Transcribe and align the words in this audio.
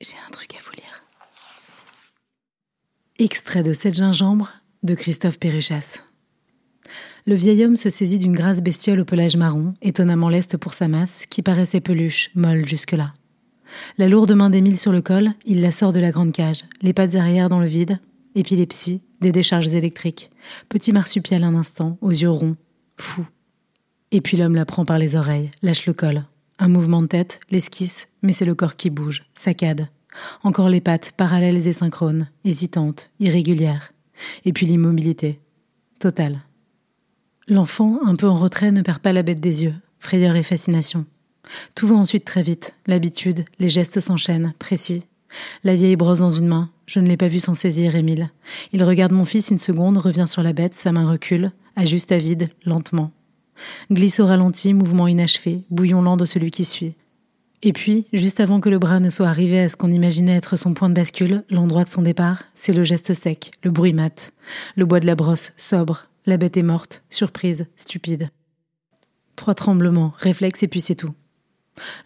J'ai 0.00 0.14
un 0.28 0.30
truc 0.30 0.54
à 0.54 0.58
vous 0.62 0.76
lire. 0.76 1.02
Extrait 3.18 3.64
de 3.64 3.72
Sept 3.72 3.96
gingembre 3.96 4.52
de 4.84 4.94
Christophe 4.94 5.40
Péruchas. 5.40 6.04
Le 7.26 7.34
vieil 7.34 7.64
homme 7.64 7.74
se 7.74 7.90
saisit 7.90 8.18
d'une 8.18 8.36
grasse 8.36 8.62
bestiole 8.62 9.00
au 9.00 9.04
pelage 9.04 9.36
marron, 9.36 9.74
étonnamment 9.82 10.28
leste 10.28 10.56
pour 10.56 10.74
sa 10.74 10.86
masse, 10.86 11.26
qui 11.26 11.42
paraissait 11.42 11.80
peluche, 11.80 12.30
molle 12.36 12.64
jusque-là. 12.64 13.12
La 13.98 14.06
lourde 14.06 14.30
main 14.30 14.50
d'Émile 14.50 14.78
sur 14.78 14.92
le 14.92 15.02
col, 15.02 15.32
il 15.44 15.62
la 15.62 15.72
sort 15.72 15.92
de 15.92 15.98
la 15.98 16.12
grande 16.12 16.32
cage, 16.32 16.64
les 16.80 16.92
pattes 16.92 17.16
arrière 17.16 17.48
dans 17.48 17.60
le 17.60 17.66
vide, 17.66 17.98
épilepsie, 18.36 19.02
des 19.20 19.32
décharges 19.32 19.74
électriques, 19.74 20.30
petit 20.68 20.92
marsupial 20.92 21.42
un 21.42 21.56
instant, 21.56 21.98
aux 22.00 22.10
yeux 22.10 22.30
ronds, 22.30 22.56
fou. 22.96 23.26
Et 24.12 24.20
puis 24.20 24.36
l'homme 24.36 24.54
la 24.54 24.64
prend 24.64 24.84
par 24.84 24.98
les 24.98 25.16
oreilles, 25.16 25.50
lâche 25.60 25.86
le 25.86 25.92
col, 25.92 26.22
un 26.58 26.68
mouvement 26.68 27.02
de 27.02 27.06
tête, 27.06 27.40
l'esquisse, 27.50 28.08
mais 28.22 28.32
c'est 28.32 28.44
le 28.44 28.54
corps 28.54 28.76
qui 28.76 28.90
bouge, 28.90 29.24
saccade. 29.34 29.88
Encore 30.42 30.68
les 30.68 30.80
pattes, 30.80 31.12
parallèles 31.16 31.68
et 31.68 31.72
synchrones, 31.72 32.28
hésitantes, 32.44 33.10
irrégulières. 33.20 33.92
Et 34.44 34.52
puis 34.52 34.66
l'immobilité. 34.66 35.40
Totale. 36.00 36.40
L'enfant, 37.46 38.00
un 38.04 38.14
peu 38.14 38.28
en 38.28 38.36
retrait, 38.36 38.72
ne 38.72 38.82
perd 38.82 38.98
pas 38.98 39.12
la 39.12 39.22
bête 39.22 39.40
des 39.40 39.64
yeux, 39.64 39.74
frayeur 39.98 40.36
et 40.36 40.42
fascination. 40.42 41.06
Tout 41.74 41.88
va 41.88 41.96
ensuite 41.96 42.24
très 42.24 42.42
vite, 42.42 42.74
l'habitude, 42.86 43.44
les 43.58 43.68
gestes 43.68 44.00
s'enchaînent, 44.00 44.52
précis. 44.58 45.04
La 45.64 45.74
vieille 45.74 45.96
brosse 45.96 46.20
dans 46.20 46.30
une 46.30 46.46
main, 46.46 46.70
je 46.86 47.00
ne 47.00 47.06
l'ai 47.06 47.16
pas 47.16 47.28
vu 47.28 47.40
s'en 47.40 47.54
saisir, 47.54 47.96
Émile. 47.96 48.28
Il 48.72 48.82
regarde 48.82 49.12
mon 49.12 49.24
fils 49.24 49.50
une 49.50 49.58
seconde, 49.58 49.98
revient 49.98 50.26
sur 50.26 50.42
la 50.42 50.52
bête, 50.52 50.74
sa 50.74 50.92
main 50.92 51.08
recule, 51.08 51.52
ajuste 51.76 52.12
à 52.12 52.18
vide, 52.18 52.48
lentement. 52.64 53.12
Glisse 53.90 54.20
au 54.20 54.26
ralenti, 54.26 54.74
mouvement 54.74 55.08
inachevé, 55.08 55.62
bouillon 55.70 56.02
lent 56.02 56.16
de 56.16 56.24
celui 56.24 56.50
qui 56.50 56.64
suit. 56.64 56.94
Et 57.62 57.72
puis, 57.72 58.06
juste 58.12 58.38
avant 58.38 58.60
que 58.60 58.68
le 58.68 58.78
bras 58.78 59.00
ne 59.00 59.10
soit 59.10 59.26
arrivé 59.26 59.58
à 59.58 59.68
ce 59.68 59.76
qu'on 59.76 59.90
imaginait 59.90 60.36
être 60.36 60.56
son 60.56 60.74
point 60.74 60.88
de 60.88 60.94
bascule, 60.94 61.42
l'endroit 61.50 61.84
de 61.84 61.88
son 61.88 62.02
départ, 62.02 62.44
c'est 62.54 62.72
le 62.72 62.84
geste 62.84 63.14
sec, 63.14 63.50
le 63.64 63.70
bruit 63.70 63.92
mat, 63.92 64.32
le 64.76 64.86
bois 64.86 65.00
de 65.00 65.06
la 65.06 65.16
brosse, 65.16 65.52
sobre, 65.56 66.06
la 66.24 66.36
bête 66.36 66.56
est 66.56 66.62
morte, 66.62 67.02
surprise, 67.10 67.66
stupide. 67.76 68.30
Trois 69.34 69.54
tremblements, 69.54 70.12
réflexes 70.18 70.62
et 70.62 70.68
puis 70.68 70.80
c'est 70.80 70.94
tout. 70.94 71.14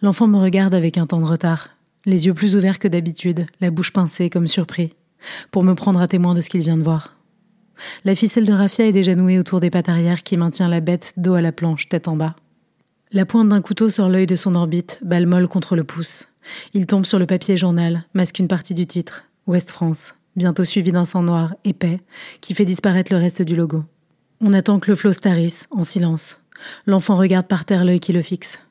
L'enfant 0.00 0.26
me 0.26 0.38
regarde 0.38 0.74
avec 0.74 0.96
un 0.96 1.06
temps 1.06 1.20
de 1.20 1.26
retard, 1.26 1.70
les 2.06 2.26
yeux 2.26 2.34
plus 2.34 2.56
ouverts 2.56 2.78
que 2.78 2.88
d'habitude, 2.88 3.46
la 3.60 3.70
bouche 3.70 3.92
pincée 3.92 4.30
comme 4.30 4.48
surpris, 4.48 4.90
pour 5.50 5.64
me 5.64 5.74
prendre 5.74 6.00
à 6.00 6.08
témoin 6.08 6.34
de 6.34 6.40
ce 6.40 6.50
qu'il 6.50 6.62
vient 6.62 6.78
de 6.78 6.82
voir. 6.82 7.16
La 8.04 8.14
ficelle 8.14 8.44
de 8.44 8.52
raffia 8.52 8.86
est 8.86 8.92
déjà 8.92 9.14
nouée 9.14 9.38
autour 9.38 9.60
des 9.60 9.70
pattes 9.70 9.88
arrière 9.88 10.22
qui 10.22 10.36
maintient 10.36 10.68
la 10.68 10.80
bête 10.80 11.14
dos 11.16 11.34
à 11.34 11.40
la 11.40 11.52
planche, 11.52 11.88
tête 11.88 12.08
en 12.08 12.16
bas. 12.16 12.36
La 13.12 13.26
pointe 13.26 13.48
d'un 13.48 13.60
couteau 13.60 13.90
sort 13.90 14.08
l'œil 14.08 14.26
de 14.26 14.36
son 14.36 14.54
orbite, 14.54 15.00
balle 15.04 15.26
molle 15.26 15.48
contre 15.48 15.76
le 15.76 15.84
pouce. 15.84 16.28
Il 16.74 16.86
tombe 16.86 17.04
sur 17.04 17.18
le 17.18 17.26
papier 17.26 17.56
journal, 17.56 18.04
masque 18.14 18.38
une 18.38 18.48
partie 18.48 18.74
du 18.74 18.86
titre, 18.86 19.24
Ouest 19.46 19.70
France, 19.70 20.14
bientôt 20.34 20.64
suivi 20.64 20.92
d'un 20.92 21.04
sang 21.04 21.22
noir, 21.22 21.54
épais, 21.64 22.00
qui 22.40 22.54
fait 22.54 22.64
disparaître 22.64 23.12
le 23.12 23.18
reste 23.18 23.42
du 23.42 23.54
logo. 23.54 23.84
On 24.40 24.52
attend 24.54 24.80
que 24.80 24.90
le 24.90 24.96
flot 24.96 25.12
starisse, 25.12 25.68
en 25.70 25.82
silence. 25.82 26.40
L'enfant 26.86 27.16
regarde 27.16 27.46
par 27.46 27.64
terre 27.64 27.84
l'œil 27.84 28.00
qui 28.00 28.12
le 28.12 28.22
fixe. 28.22 28.62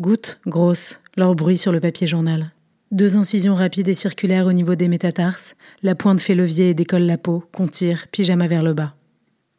Gouttes, 0.00 0.38
grosses, 0.46 1.00
leur 1.16 1.34
bruit 1.34 1.58
sur 1.58 1.72
le 1.72 1.80
papier 1.80 2.06
journal. 2.06 2.52
Deux 2.92 3.16
incisions 3.16 3.54
rapides 3.54 3.88
et 3.88 3.94
circulaires 3.94 4.46
au 4.46 4.52
niveau 4.52 4.74
des 4.74 4.86
métatarses, 4.86 5.56
la 5.82 5.94
pointe 5.94 6.20
fait 6.20 6.34
levier 6.34 6.68
et 6.68 6.74
décolle 6.74 7.04
la 7.04 7.16
peau, 7.16 7.42
qu'on 7.50 7.66
tire, 7.66 8.06
pyjama 8.12 8.46
vers 8.46 8.62
le 8.62 8.74
bas. 8.74 8.94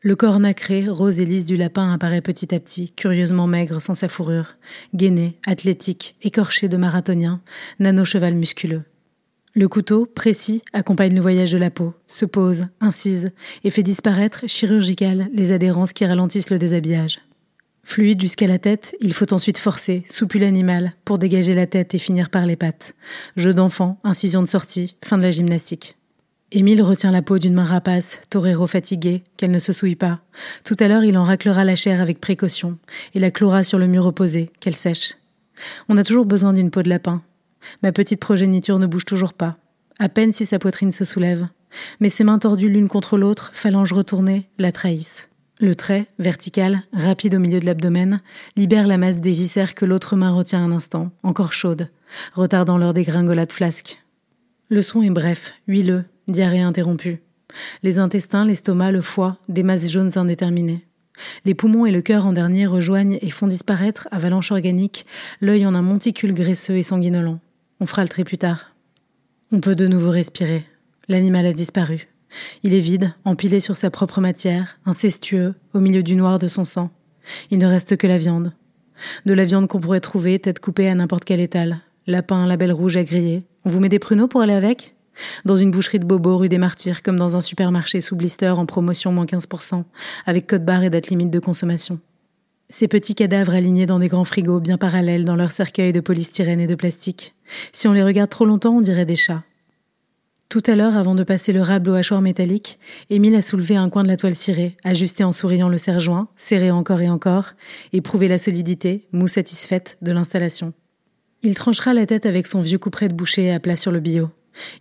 Le 0.02 0.16
corps 0.16 0.40
nacré, 0.40 0.88
rose 0.88 1.20
et 1.20 1.26
lisse 1.26 1.46
du 1.46 1.58
lapin 1.58 1.92
apparaît 1.92 2.22
petit 2.22 2.54
à 2.54 2.60
petit, 2.60 2.92
curieusement 2.92 3.48
maigre 3.48 3.82
sans 3.82 3.96
sa 3.96 4.08
fourrure, 4.08 4.56
gainé, 4.94 5.40
athlétique, 5.48 6.16
écorché 6.22 6.68
de 6.68 6.78
marathonien, 6.78 7.42
nano-cheval 7.80 8.36
musculeux. 8.36 8.84
Le 9.56 9.68
couteau, 9.68 10.06
précis, 10.06 10.62
accompagne 10.72 11.16
le 11.16 11.22
voyage 11.22 11.54
de 11.54 11.58
la 11.58 11.72
peau, 11.72 11.96
se 12.06 12.26
pose, 12.26 12.68
incise, 12.82 13.32
et 13.64 13.72
fait 13.72 13.82
disparaître, 13.82 14.44
chirurgical, 14.46 15.30
les 15.34 15.52
adhérences 15.54 15.94
qui 15.94 16.06
ralentissent 16.06 16.52
le 16.52 16.60
déshabillage. 16.60 17.20
Fluide 17.84 18.22
jusqu'à 18.22 18.48
la 18.48 18.60
tête, 18.60 18.96
il 19.02 19.14
faut 19.14 19.34
ensuite 19.34 19.58
forcer, 19.58 20.04
soupu 20.10 20.40
l'animal, 20.40 20.94
pour 21.06 21.18
dégager 21.18 21.54
la 21.54 21.68
tête 21.68 21.94
et 21.94 22.00
finir 22.00 22.30
par 22.30 22.46
les 22.46 22.56
pattes. 22.56 22.96
Jeu 23.36 23.54
d'enfant, 23.54 24.00
incision 24.04 24.42
de 24.42 24.48
sortie, 24.48 24.96
fin 25.04 25.18
de 25.18 25.24
la 25.24 25.32
gymnastique. 25.32 25.98
Émile 26.52 26.82
retient 26.82 27.12
la 27.12 27.22
peau 27.22 27.40
d'une 27.40 27.56
main 27.56 27.66
rapace, 27.66 28.22
torero 28.30 28.68
fatigué, 28.68 29.24
qu'elle 29.38 29.52
ne 29.52 29.60
se 29.60 29.74
souille 29.74 29.96
pas. 29.96 30.22
Tout 30.64 30.76
à 30.80 30.88
l'heure, 30.88 31.04
il 31.04 31.18
en 31.18 31.24
raclera 31.24 31.64
la 31.66 31.76
chair 31.76 32.00
avec 32.00 32.22
précaution, 32.22 32.78
et 33.16 33.20
la 33.20 33.32
clouera 33.32 33.64
sur 33.64 33.80
le 33.80 33.88
mur 33.88 34.06
opposé, 34.06 34.52
qu'elle 34.60 34.76
sèche. 34.76 35.16
On 35.90 35.98
a 35.98 36.04
toujours 36.04 36.26
besoin 36.26 36.54
d'une 36.54 36.72
peau 36.72 36.84
de 36.84 36.90
lapin. 36.90 37.22
Ma 37.82 37.92
petite 37.92 38.20
progéniture 38.20 38.80
ne 38.80 38.88
bouge 38.88 39.06
toujours 39.06 39.34
pas, 39.34 39.58
à 40.00 40.10
peine 40.10 40.32
si 40.32 40.46
sa 40.46 40.60
poitrine 40.60 40.92
se 40.92 41.06
soulève. 41.06 41.48
Mais 42.00 42.10
ses 42.10 42.24
mains 42.24 42.40
tordues 42.40 42.70
l'une 42.70 42.88
contre 42.88 43.18
l'autre, 43.18 43.52
phalanges 43.54 43.94
retournées, 43.94 44.50
la 44.60 44.72
trahissent. 44.72 45.30
Le 45.64 45.76
trait, 45.76 46.08
vertical, 46.20 46.84
rapide 46.92 47.36
au 47.36 47.40
milieu 47.40 47.62
de 47.62 47.66
l'abdomen, 47.66 48.20
libère 48.58 48.86
la 48.86 48.98
masse 48.98 49.22
des 49.22 49.32
viscères 49.32 49.76
que 49.76 49.86
l'autre 49.86 50.18
main 50.18 50.32
retient 50.32 50.62
un 50.62 50.74
instant, 50.74 51.10
encore 51.24 51.54
chaude, 51.54 51.88
retardant 52.34 52.78
leur 52.78 52.94
dégringolade 52.94 53.50
flasque. 53.50 54.04
Le 54.68 54.82
son 54.82 55.02
est 55.04 55.10
bref, 55.10 55.54
huileux, 55.70 56.04
diarrhée 56.28 56.60
interrompue. 56.60 57.22
Les 57.82 57.98
intestins, 57.98 58.44
l'estomac, 58.44 58.92
le 58.92 59.00
foie, 59.00 59.38
des 59.48 59.64
masses 59.64 59.90
jaunes 59.90 60.18
indéterminées. 60.18 60.86
Les 61.46 61.54
poumons 61.54 61.86
et 61.86 61.92
le 61.92 62.02
cœur 62.02 62.26
en 62.26 62.34
dernier 62.34 62.66
rejoignent 62.66 63.18
et 63.22 63.30
font 63.30 63.48
disparaître, 63.48 64.10
avalanche 64.12 64.52
organique, 64.52 65.06
l'œil 65.40 65.66
en 65.66 65.76
un 65.76 65.82
monticule 65.82 66.34
graisseux 66.34 66.76
et 66.76 66.84
sanguinolent. 66.84 67.40
On 67.80 67.86
fera 67.86 68.02
le 68.02 68.10
trait 68.10 68.26
plus 68.26 68.38
tard. 68.38 68.76
On 69.54 69.62
peut 69.62 69.76
de 69.76 69.88
nouveau 69.88 70.10
respirer. 70.10 70.66
L'animal 71.08 71.46
a 71.46 71.54
disparu. 71.54 72.10
Il 72.64 72.74
est 72.74 72.80
vide, 72.80 73.14
empilé 73.26 73.60
sur 73.60 73.76
sa 73.76 73.90
propre 73.90 74.22
matière, 74.22 74.80
incestueux, 74.86 75.54
au 75.74 75.80
milieu 75.80 76.04
du 76.04 76.16
noir 76.16 76.40
de 76.40 76.48
son 76.48 76.66
sang. 76.66 76.90
Il 77.52 77.60
ne 77.60 77.68
reste 77.68 77.98
que 77.98 78.08
la 78.08 78.18
viande. 78.18 78.54
De 79.26 79.34
la 79.34 79.46
viande 79.46 79.68
qu'on 79.68 79.80
pourrait 79.80 80.00
trouver, 80.00 80.40
tête 80.40 80.60
coupée 80.60 80.88
à 80.90 80.96
n'importe 80.96 81.26
quel 81.26 81.40
étal. 81.40 81.82
Lapin, 82.08 82.46
label 82.48 82.72
rouge 82.72 82.98
à 82.98 83.04
griller. 83.04 83.44
On 83.66 83.70
vous 83.70 83.80
met 83.80 83.90
des 83.90 84.00
pruneaux 84.00 84.28
pour 84.28 84.42
aller 84.42 84.54
avec? 84.54 84.96
Dans 85.46 85.56
une 85.56 85.72
boucherie 85.72 86.00
de 86.00 86.06
Bobo, 86.06 86.38
rue 86.38 86.50
des 86.50 86.58
Martyrs, 86.58 87.04
comme 87.04 87.18
dans 87.18 87.38
un 87.38 87.42
supermarché 87.42 88.02
sous 88.02 88.16
blister 88.16 88.50
en 88.50 88.66
promotion 88.66 89.12
moins 89.12 89.26
15%, 89.26 89.84
avec 90.26 90.48
code 90.48 90.66
barre 90.66 90.84
et 90.84 90.90
date 90.90 91.10
limite 91.10 91.30
de 91.30 91.40
consommation. 91.40 92.00
Ces 92.70 92.88
petits 92.88 93.14
cadavres 93.14 93.54
alignés 93.54 93.86
dans 93.86 94.00
des 94.00 94.08
grands 94.08 94.24
frigos 94.24 94.60
bien 94.60 94.78
parallèles 94.78 95.26
dans 95.26 95.36
leur 95.36 95.52
cercueil 95.52 95.94
de 95.94 96.00
polystyrène 96.00 96.60
et 96.60 96.68
de 96.68 96.76
plastique. 96.76 97.36
Si 97.72 97.88
on 97.88 97.94
les 97.94 98.04
regarde 98.04 98.30
trop 98.30 98.46
longtemps, 98.46 98.78
on 98.78 98.82
dirait 98.82 99.06
des 99.06 99.16
chats. 99.16 99.44
Tout 100.54 100.62
à 100.68 100.76
l'heure, 100.76 100.98
avant 100.98 101.16
de 101.16 101.24
passer 101.24 101.52
le 101.52 101.64
rable 101.64 101.90
au 101.90 101.96
hachoir 101.96 102.22
métallique, 102.22 102.78
Émile 103.10 103.34
a 103.34 103.42
soulevé 103.42 103.76
un 103.76 103.90
coin 103.90 104.04
de 104.04 104.08
la 104.08 104.18
toile 104.18 104.36
cirée, 104.36 104.78
ajusté 104.84 105.24
en 105.24 105.32
souriant 105.32 105.68
le 105.68 105.80
serre-joint, 105.80 106.28
serré 106.36 106.70
encore 106.70 107.02
et 107.02 107.10
encore, 107.10 107.54
éprouvé 107.92 108.28
la 108.28 108.38
solidité, 108.38 109.08
mou 109.14 109.28
satisfaite, 109.28 109.98
de 110.04 110.12
l'installation. 110.12 110.74
Il 111.42 111.56
tranchera 111.56 111.96
la 111.96 112.06
tête 112.06 112.28
avec 112.28 112.46
son 112.46 112.62
vieux 112.62 112.78
couperet 112.78 113.08
de 113.08 113.16
boucher 113.16 113.52
à 113.52 113.60
plat 113.60 113.76
sur 113.76 113.92
le 113.92 114.00
bio. 114.00 114.30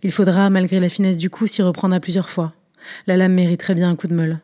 Il 0.03 0.11
faudra, 0.11 0.51
malgré 0.51 0.79
la 0.79 0.89
finesse 0.89 1.17
du 1.17 1.31
coup, 1.31 1.47
s'y 1.47 1.63
reprendre 1.63 1.95
à 1.95 1.99
plusieurs 1.99 2.29
fois. 2.29 2.53
La 3.07 3.17
lame 3.17 3.33
mériterait 3.33 3.73
bien 3.73 3.89
un 3.89 3.95
coup 3.95 4.05
de 4.05 4.13
meule. 4.13 4.41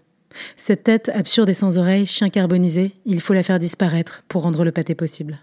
Cette 0.57 0.83
tête 0.83 1.11
absurde 1.13 1.49
et 1.49 1.53
sans 1.53 1.77
oreilles, 1.77 2.07
chien 2.07 2.31
carbonisé, 2.31 2.93
il 3.05 3.21
faut 3.21 3.35
la 3.35 3.43
faire 3.43 3.59
disparaître 3.59 4.23
pour 4.29 4.41
rendre 4.41 4.63
le 4.63 4.71
pâté 4.71 4.95
possible. 4.95 5.37